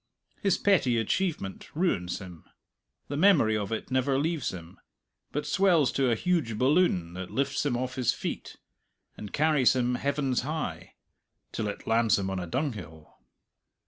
His 0.41 0.57
petty 0.57 0.97
achievement 0.97 1.69
ruins 1.75 2.17
him. 2.17 2.43
The 3.07 3.17
memory 3.17 3.55
of 3.55 3.71
it 3.71 3.91
never 3.91 4.17
leaves 4.17 4.51
him, 4.51 4.79
but 5.31 5.45
swells 5.45 5.91
to 5.91 6.09
a 6.09 6.15
huge 6.15 6.57
balloon 6.57 7.13
that 7.13 7.29
lifts 7.29 7.63
him 7.63 7.77
off 7.77 7.97
his 7.97 8.11
feet 8.11 8.55
and 9.15 9.31
carries 9.31 9.75
him 9.75 9.93
heavens 9.93 10.41
high 10.41 10.95
till 11.51 11.67
it 11.67 11.85
lands 11.85 12.17
him 12.17 12.31
on 12.31 12.39
a 12.39 12.47
dunghill. 12.47 13.15